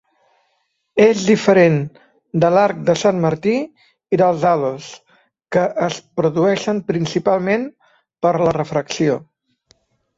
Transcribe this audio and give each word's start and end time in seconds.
És 1.03 1.19
diferent 1.27 1.75
de 2.45 2.51
l'arc 2.55 2.79
de 2.87 2.95
Sant 3.03 3.21
Martí 3.27 3.55
i 4.17 4.21
dels 4.23 4.49
halos, 4.53 4.89
que 5.57 5.69
es 5.91 6.03
produeixen 6.23 6.85
principalment 6.93 7.73
per 8.27 8.37
la 8.47 8.61
refracció. 8.63 9.25